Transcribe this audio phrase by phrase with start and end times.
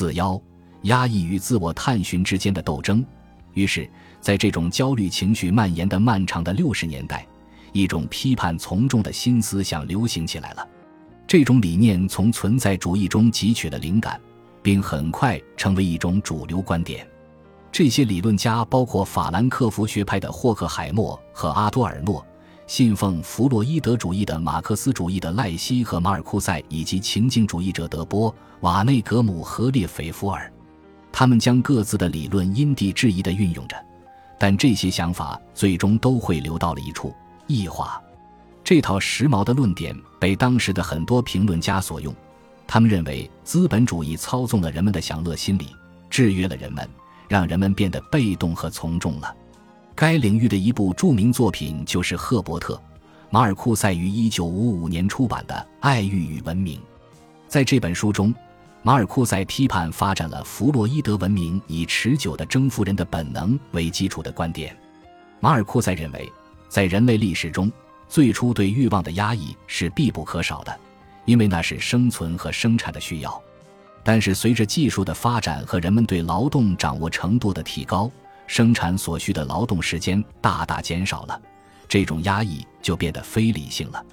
[0.00, 0.40] 自邀、
[0.84, 3.04] 压抑与自我探寻之间的斗争。
[3.52, 3.86] 于是，
[4.18, 7.26] 在这种焦虑情绪蔓延的漫长的六十年代，
[7.74, 10.66] 一种批判从众的新思想流行起来了。
[11.26, 14.18] 这种理念从存在主义中汲取了灵感，
[14.62, 17.06] 并很快成为一种主流观点。
[17.70, 22.26] 这些理论家包括法兰克福学派的霍克海默和阿多尔诺，
[22.70, 30.48] 信奉弗洛伊德主义的马克思主义的赖希和马尔库塞，以及情境主义者德波、瓦内格姆和列斐福尔。
[31.10, 33.74] 他们将各自的理论因地制宜地运用着，
[34.38, 37.12] 但这些想法最终都会流到了一处——
[37.48, 38.00] 异化。
[38.62, 42.14] 这套时髦的论点被当时的很多评论家所用，
[42.68, 45.74] 他们认为资本主义操纵了人们的享乐心理，
[46.08, 46.88] 制约了人们，
[47.26, 49.34] 让人们变得被动和从众了。
[49.94, 52.74] 该领域的一部著名作品就是赫伯特·
[53.28, 56.78] 马尔库塞于1955年出版的《爱欲与文明》。
[57.48, 58.34] 在这本书中，
[58.82, 64.74] 马尔库塞批判发展了弗洛伊德文明以持久的征服人的本能为基础的观点。
[65.38, 66.32] 马尔库塞认为，
[66.68, 67.70] 在人类历史中，
[68.08, 70.80] 最初对欲望的压抑是必不可少的，
[71.26, 73.42] 因为那是生存和生产的需要。
[74.02, 78.10] 但是，随着技术的发展和人们对劳动掌握程度的提高，
[78.50, 81.40] 生产所需的劳动时间大大减少了，
[81.86, 84.04] 这种压抑就变得非理性了。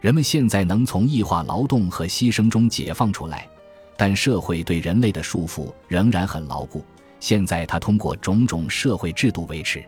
[0.00, 3.48] 人们现在能从异化劳动和牺牲中解放出来。
[3.96, 6.84] 但社会对人类的束缚仍然很牢固。
[7.20, 9.84] 现在，他通过种种社会制度维持，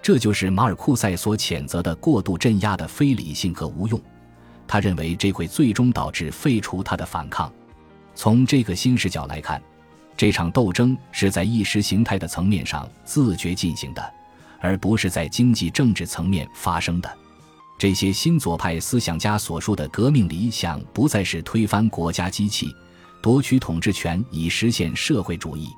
[0.00, 4.00] 这就是马尔库塞所谴责的过度镇压的非理性和无用。
[4.68, 7.52] 他认为这会最终导致废除他的反抗。
[8.14, 9.60] 从这个新视角来看，
[10.16, 14.14] 这场斗争是在意识形态的层面上自觉进行的，
[14.60, 17.18] 而不是在经济政治层面发生的。
[17.76, 22.68] 这些新左派思想家所说的革命理想，不再是推翻国家机器。
[23.20, 25.70] 夺取统治权以实现社会主义，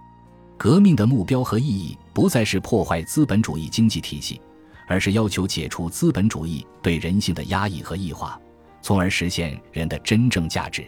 [0.58, 4.40] 革命的目标和意义不再是破坏资本主义经济体系，
[4.86, 8.38] 而是要求解除资本主义对人性的压抑和异化，
[8.82, 10.84] 从而实现人的真正价值。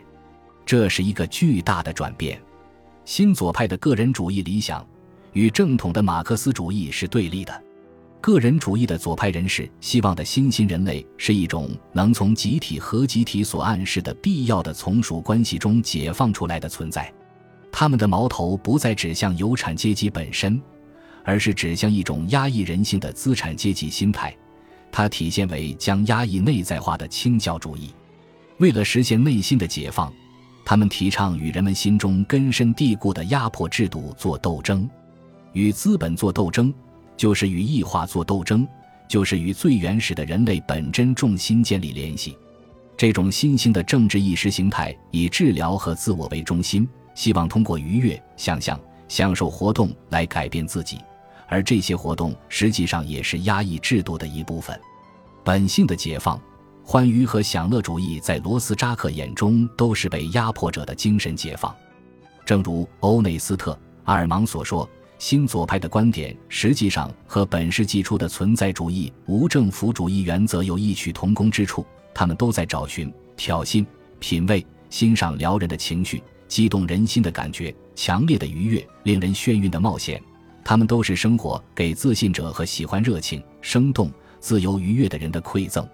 [0.66, 2.38] 这是一个巨大的转变。
[3.08, 4.86] 新左派的个人主义理想
[5.32, 7.64] 与正统的马克思主义是对立的。
[8.20, 17.10] 个人主义的左派人士希望的新兴人类是一种能从集体和集体所暗示的必要的从属关系中解放出来的存在。
[17.72, 20.60] 他们的矛头不再指向有产阶级本身，
[21.24, 24.36] 而是指向一种压抑人性的资产阶级心态。
[24.92, 27.88] 它体现为将压抑内在化的清教主义。
[28.58, 30.12] 为了实现内心的解放，
[30.68, 34.86] 他们提倡与人们心中根深蒂固的压迫制度做斗争，
[35.54, 36.70] 与资本做斗争。
[37.16, 38.68] 就是与异化做斗争，
[39.08, 42.36] 就是与最原始的人类本真重心建立联系。
[42.98, 48.78] 这种新兴的政治意识形态以治疗和自我为中心，希望通过愉悦、想象、
[49.08, 50.98] 享受活动来改变自己，
[51.46, 54.78] 而这些活动实际上也是压抑制度的一部分。
[55.42, 56.38] 本性的解放、
[56.90, 61.76] 欢愉和享乐主义，在罗斯扎克眼中都是被压迫者的精神解放。
[62.46, 63.72] 正如欧内斯特·
[64.04, 64.88] 阿尔芒所说。
[65.18, 71.84] 新左派的观点实际上和本世纪初的存在主义无政府主义原则有异曲同工之处。
[72.14, 73.84] 他们都在找寻、挑衅、
[74.18, 80.22] 品味、欣赏撩人的情绪、激动人心的感觉、强烈的愉悦、令人眩晕的冒险。
[80.64, 84.10] 他们都是生活给自信者和喜欢热情、生动、
[84.40, 85.86] 自由、愉悦的人的馈赠。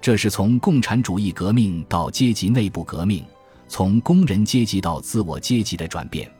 [0.00, 3.24] 这是从共产主义革命到阶级内部革命，
[3.66, 6.30] 从工人阶级到自我阶级的转变。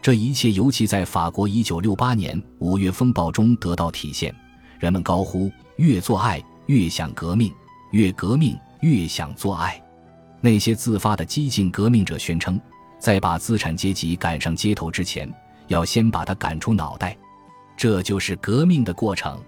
[0.00, 4.34] 这一切尤其在法国1968年五月风暴中得到体现。
[4.78, 7.52] 人们高呼：“越做爱越想革命，
[7.92, 9.80] 越革命越想做爱。”
[10.40, 12.60] 那些自发的激进革命者宣称，
[12.98, 15.32] 在把资产阶级赶上街头之前，
[15.68, 17.16] 要先把他赶出脑袋。
[17.76, 19.40] 这就是革命的过程。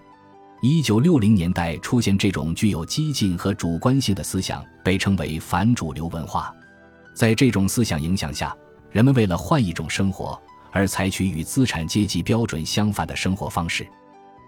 [0.65, 6.51] 1960年代出现这种具有激进和主观性的思想，被称为反主流文化。
[7.13, 8.57] 在这种思想影响下，
[8.91, 10.41] 人们为了换一种生活
[10.73, 13.87] 而采取与资产阶级标准相反的生活方式，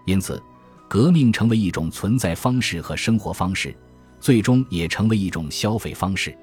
[0.07, 0.41] 因此，
[0.87, 3.77] 革命成为一种存在方式和生活方式，
[4.19, 6.35] 最终也成为一种消费方式。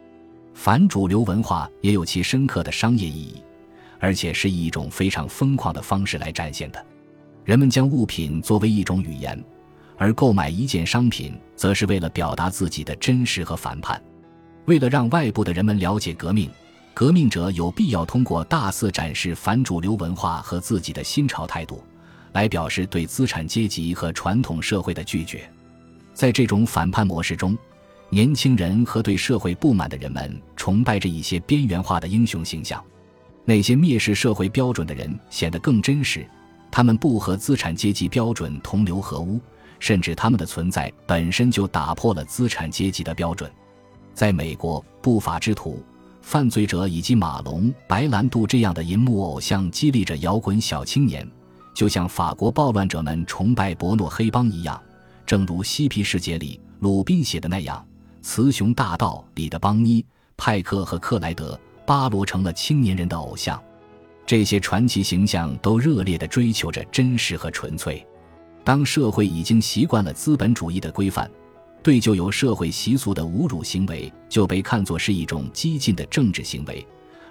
[0.55, 3.43] 反主流文化也有其深刻的商业意义，
[3.99, 6.87] 而且是以一种非常疯狂的方式来展现的。
[7.45, 9.37] 人们将物品作为一种语言，
[9.97, 14.03] 而购买一件商品，则是为了表达自己的真实和反叛。
[14.67, 16.51] 为了让外部的人们了解革命。
[16.97, 21.83] 革命者有必要通过大肆展示反主流文化和自己的新潮态度，
[22.35, 25.51] 来表示对资产阶级和传统社会的拒绝。
[26.13, 27.59] 在这种反叛模式中，
[28.11, 32.81] 年轻人和对社会不满的人们崇拜着一些边缘化的英雄形象。
[33.45, 36.25] 那些蔑视社会标准的人显得更真实，
[36.71, 39.41] 他们不和资产阶级标准同流合污，
[39.85, 43.53] 甚至他们的存在本身就打破了资产阶级的标准。
[44.15, 45.85] 在美国，不法之徒、
[46.23, 51.31] 犯罪者以及马龙·白兰度这样的银幕偶像激励着摇滚小青年，
[51.75, 54.83] 就像法国暴乱者们崇拜伯诺黑帮一样。
[55.27, 57.87] 正如《嬉皮世界》里鲁宾写的那样，
[58.27, 60.03] 《雌雄大盗》里的邦尼、
[60.35, 61.61] 派克和克莱德。
[61.85, 63.63] 巴罗成了青年人的偶像，
[64.25, 68.03] 这些传奇形象都热烈地追求着真实和纯粹。
[68.65, 71.31] 当社会已经习惯了资本主义的规范，
[71.83, 76.85] 对旧有社会习俗的侮辱行为就被看作是一种激进的政治行为，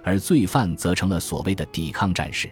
[0.04, 2.48] 而罪犯则成了所谓的抵抗战士。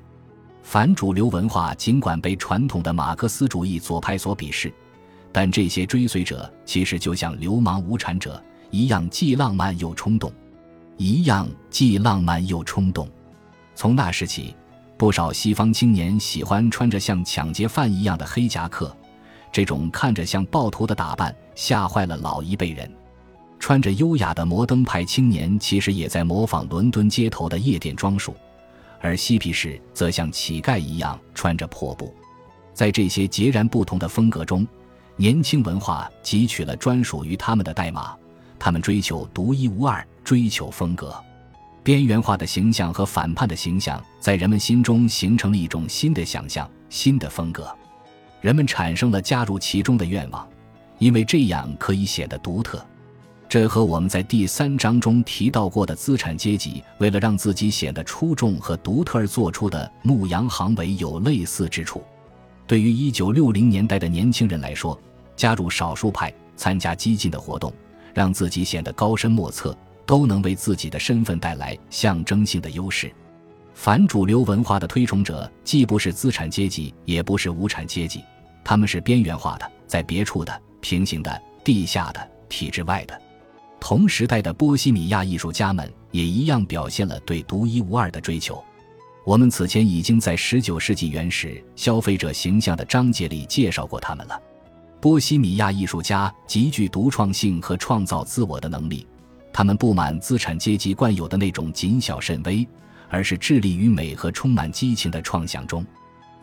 [0.63, 4.73] 反主流文化尽管被传统的马克思主义左派所鄙视，
[5.31, 10.31] 但这些追随者其实就像流氓无产者一样，既浪漫又冲动。
[10.97, 13.09] 一样既浪漫又冲动。
[13.73, 14.55] 从那时起，
[15.01, 18.95] 不少西方青年喜欢穿着像抢劫犯一样的黑夹克，
[19.51, 22.88] 这种看着像暴徒的打扮吓坏了老一辈人。
[23.59, 28.36] 穿着优雅的摩登派青年其实也在模仿伦敦街头的夜店装束，
[29.00, 32.13] 而嬉皮士则像乞丐一样穿着破布。
[32.71, 34.68] 在这些截然不同的风格中，
[35.15, 38.15] 年轻文化汲取了专属于他们的代码，
[38.59, 40.07] 他们追求独一无二。
[40.24, 41.12] 追求风格，
[41.83, 47.75] 边缘化的形象和反叛的形象在人们心中形成了一种新的想象、新的风格，
[48.39, 50.47] 人们产生了加入其中的愿望，
[50.99, 52.85] 因为这样可以显得独特。
[53.49, 62.01] 这和我们在第三章中提到过的资产阶级为了让自己显得出众和独特而做出的牧羊行为有类似之处。
[62.65, 64.97] 对于1960年代的年轻人来说，
[65.35, 67.73] 加入少数派、参加激进的活动，
[68.13, 69.75] 让自己显得高深莫测。
[70.06, 73.12] 都能为自己的身份带来象征性的优势。
[73.74, 78.21] 反主流文化的推崇者既不是资产阶级，也不是无产阶级，
[78.63, 83.19] 他们是边缘化的，在别处的、平行的、地下的、体制外的。
[83.80, 88.63] 同时代的波西米亚艺术家们也一样表现了对独一无二的追求。
[89.25, 94.39] 我们此前已经在19世纪原始消费者形象的章节里介绍过他们了。
[95.00, 99.07] 波西米亚艺术家极具独创性和创造自我的能力。
[99.61, 102.67] 他们不满资产阶级惯有的那种谨小慎微，
[103.09, 105.85] 而是致力于美和充满激情的创想中。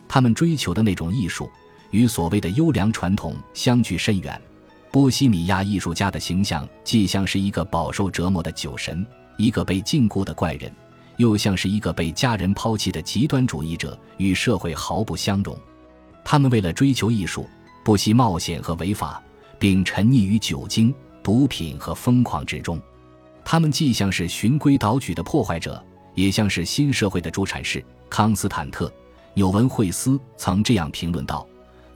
[0.07, 1.51] 他们追求的那种艺术，
[1.91, 4.41] 与所谓的优良传统相距甚远。
[4.89, 9.05] 波西米亚艺术家的形象既像是一个饱受折磨的酒神，
[9.35, 10.73] 一个被禁锢的怪人，
[11.17, 15.53] 又像是一个被家人抛弃的极端主义者，与社会毫不相容。
[16.23, 17.45] 他们为了追求艺术，
[17.83, 19.21] 不惜冒险和违法，
[19.59, 22.81] 并沉溺于酒精、毒品和疯狂之中。
[23.51, 27.83] 他们既像是循规蹈矩的破坏者，也像是新社会的助产士。
[28.07, 28.85] 康斯坦特·
[29.33, 31.47] 纽文惠斯曾这样评论道：“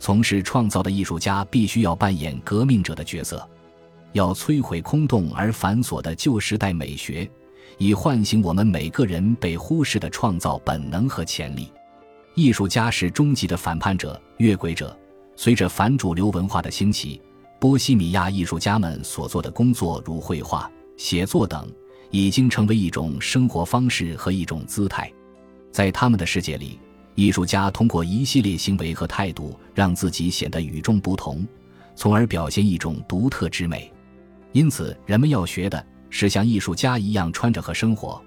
[0.02, 3.48] 从事创造的艺术家必须要扮演革命者的角色，
[4.14, 7.30] 要摧毁空洞而繁琐的旧时代美学，
[7.78, 11.72] 以唤醒我们每个人被忽视的创造本能和潜力。
[12.34, 14.98] 艺术家是终极的反叛者、越轨者。
[15.36, 17.22] 随着反主流文化的兴起，
[17.60, 20.68] 波西米亚艺术家们所做的工作，如绘画。”
[20.98, 21.72] 写作等
[22.12, 25.12] 已经成为一种生活方式和一种姿态，
[25.72, 26.80] 在他们的世界里，
[27.16, 31.46] 艺术家通过一系列行为和态度让自己显得与众不同，
[31.96, 33.92] 从而表现一种独特之美。
[34.52, 38.22] 因此，人们要学的是像艺术家一样穿着和生活，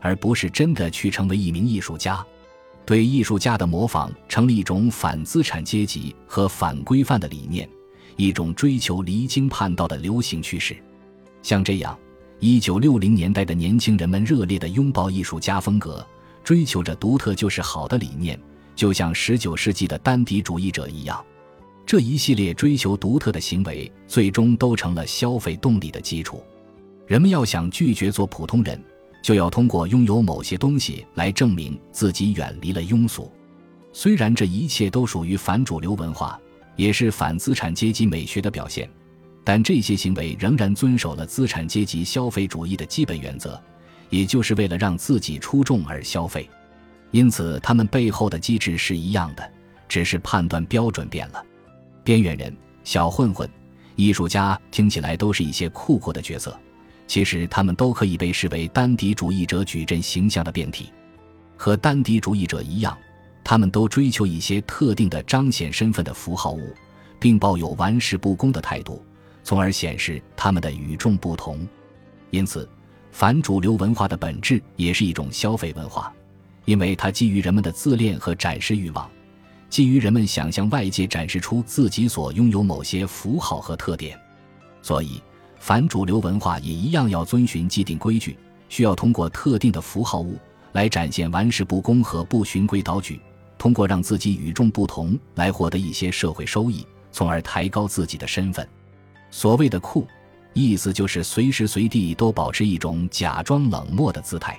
[0.00, 2.24] 而不是真的去成为一名艺术家。
[2.84, 7.66] 对艺术家的模仿成了一种反资产阶级和反规范的理念，
[8.16, 10.76] 一种追求离经叛道的流行趋势。
[11.42, 11.98] 像这样。
[12.42, 16.04] 一九六零年代的年轻人们热烈地拥抱艺术家风格，
[16.42, 18.40] 追求着独特就是好的理念，
[18.74, 21.22] 就像十九世纪的丹迪主义者一样。
[21.84, 26.42] 这一系列追求独特的行为，最终都成了消费动力的基础。
[27.06, 28.82] 人们要想拒绝做普通人，
[29.22, 33.30] 就要通过拥有某些东西来证明自己远离了庸俗。
[33.92, 36.40] 虽然这一切都属于反主流文化，
[36.74, 38.88] 也是反资产阶级美学的表现。
[39.42, 43.60] 但这些行为仍然遵守了资产阶级消费主义的基本原则，
[44.08, 46.48] 也就是为了让自己出众而消费。
[47.10, 49.50] 因此，他们背后的机制是一样的，
[49.88, 51.44] 只是判断标准变了。
[52.04, 53.48] 边缘人、小混混、
[53.96, 56.56] 艺术家听起来都是一些酷酷的角色，
[57.06, 60.92] 其实他们都可以被视为丹迪主义者矩阵形象的变体。
[61.56, 62.96] 和丹迪主义者一样，
[63.42, 66.72] 他们都追求一些特定的彰显身份的符号物，
[67.18, 69.04] 并抱有玩世不恭的态度。
[69.50, 71.66] 从而显示他们的与众不同，
[72.30, 72.68] 因此，
[73.10, 76.14] 反主流文化的本质也是一种消费文化，
[76.66, 79.10] 因为它基于人们的自恋和展示欲望，
[79.68, 84.16] 基于人们想向外界展示出自己所拥有某些符号和特点，
[84.82, 85.20] 所以
[85.58, 88.38] 反主流文化也一样要遵循既定规矩，
[88.68, 90.38] 需要通过特定的符号物
[90.74, 93.20] 来展现玩世不恭和不循规蹈矩，
[93.58, 98.64] 通过让自己与众不同来获得一些社会收益，从而抬高自己的身份。
[99.30, 100.06] 所谓的酷，
[100.52, 104.58] 意思就是随时随地都保持一种假装冷漠的姿态。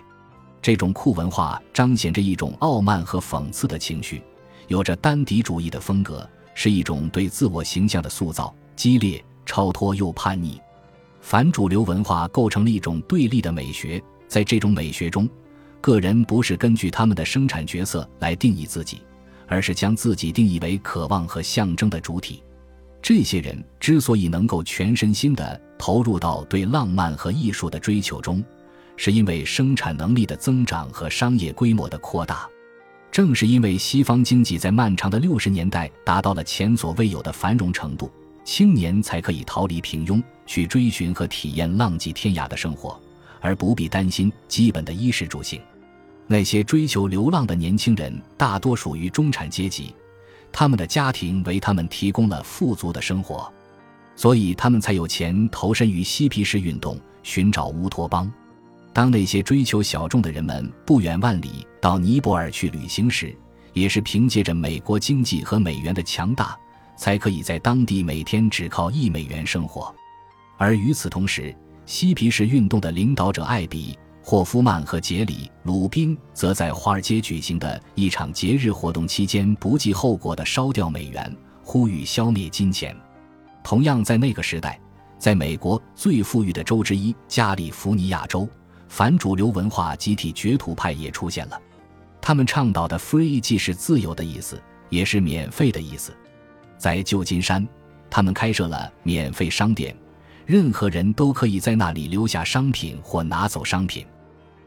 [0.61, 4.21] 这种酷文化彰显着一种傲慢和讽刺的情绪，
[4.67, 10.61] 有着丹迪主义的风格，是一种对自我形象的塑造，激烈、超脱又叛逆。
[11.19, 15.27] 反主流文化构成了一种对立的美学，在这种美学中，
[15.81, 19.01] 个人不是根据他们的生产角色来定义自己，
[19.47, 22.41] 而是将自己定义为渴望和象征的主体。
[23.01, 28.43] 这些人之所以能够全身心地投入到对浪漫和艺术的追求中，
[28.95, 32.47] 是因为生产能力的增长和商业规模的扩大。
[33.11, 38.09] 正是因为西方经济在漫长的六十年代达到了前所未有的繁荣程度，
[38.45, 42.97] 青年才可以逃离平庸，去追寻和体验浪迹天涯的生活，
[43.41, 45.59] 而不必担心基本的衣食住行。
[46.27, 49.93] 那些追求流浪的年轻人大多属于中产阶级。
[50.51, 53.51] 他们的家庭为他们提供了富足的生活，
[54.15, 58.31] 所以他们才有钱投身于嬉皮士运动，寻找乌托邦。
[58.93, 63.33] 当那些追求小众的人们不远万里到尼泊尔去旅行时，
[63.73, 66.57] 也是凭借着美国经济和美元的强大，
[66.97, 69.93] 才可以在当地每天只靠一美元生活。
[70.57, 71.55] 而与此同时，
[71.85, 73.97] 嬉皮士运动的领导者艾比。
[74.23, 82.95] 霍夫曼和杰里·鲁宾则在华尔街举行的一场节日活动期间不计后果地烧掉美元，呼吁消灭金钱。
[83.63, 84.79] 同样在那个时代，
[85.17, 88.47] 在美国最富裕的州之一加利福尼亚州，
[88.87, 91.59] 反主流文化集体掘土派也出现了。
[92.21, 96.15] 他们倡导的 “free” 既是自由的意思，也是免费的意思。
[96.77, 97.67] 在旧金山，
[98.09, 99.95] 他们开设了免费商店。
[100.45, 104.05] 任何人都可以在那里留下商品或拿走商品。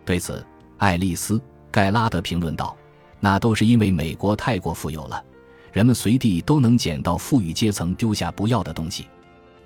[0.04, 0.44] 对此，
[0.78, 1.38] 爱丽丝·
[1.70, 2.76] 盖拉德评论道
[3.20, 5.22] ：“那都是因为美国太过富有了，
[5.72, 9.06] 人们随地都能捡到富裕阶层丢下不要的东西。”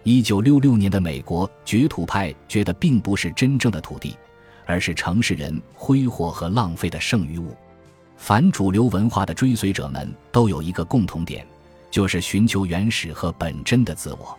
[0.04, 4.16] 一九六六年的美国掘土派觉得并不是真正的土地，
[4.64, 7.54] 而是城市人挥霍和浪费的剩余物。
[8.16, 11.46] 反主流文化的追随者们都有一个共同点，
[11.90, 14.38] 就是寻求原始和本真的自我。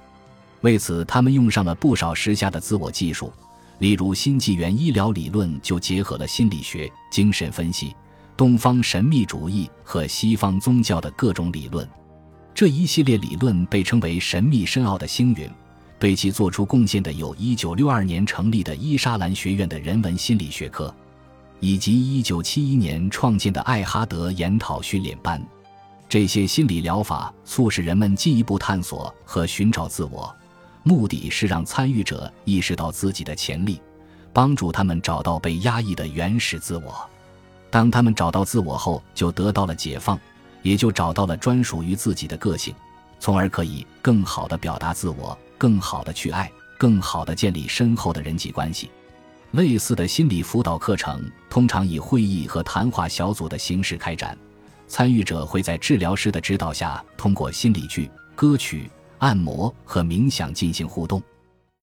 [0.62, 3.32] 为此，他们用上了不少时下的自我技术，
[3.80, 7.96] 例如新纪元医疗理论就结合了心理学、精神分析、
[8.36, 11.88] 东方神秘主义和西方宗教的各种理论。
[12.54, 15.50] 这一系列理论被称为神秘深奥的星云。
[15.98, 20.96] 对其做出贡献的有1962年成立的伊莎兰学院的人文心理学科，
[21.60, 25.46] 以及1971年创建的艾哈德研讨训练班。
[26.08, 30.34] 这些心理疗法促使人们进一步探索和寻找自我。
[30.90, 33.80] 目的是让参与者意识到自己的潜力，
[34.34, 37.08] 帮助他们找到被压抑的原始自我。
[37.70, 40.20] 当他们找到自我后，就得到了解放，
[40.64, 42.74] 也就找到了专属于自己的个性，
[43.20, 48.90] 从而可以更好地表达自我，更好地去爱，更好地建立深厚的人际关系。
[49.52, 54.36] 类似的心理辅导课程通常以会议和谈话小组的形式开展，
[54.88, 58.90] 参与者会在治疗师的指导下，通过心理剧、歌曲。
[59.20, 61.22] 按摩和冥想进行互动。